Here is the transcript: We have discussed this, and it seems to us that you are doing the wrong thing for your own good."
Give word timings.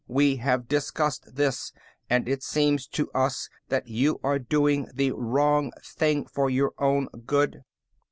We 0.07 0.37
have 0.37 0.67
discussed 0.67 1.35
this, 1.35 1.73
and 2.09 2.27
it 2.27 2.41
seems 2.41 2.87
to 2.87 3.11
us 3.11 3.49
that 3.69 3.87
you 3.87 4.19
are 4.23 4.39
doing 4.39 4.87
the 4.91 5.11
wrong 5.11 5.71
thing 5.85 6.25
for 6.25 6.49
your 6.49 6.73
own 6.79 7.05
good." 7.27 7.61